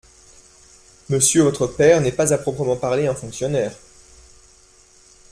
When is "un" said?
3.05-3.13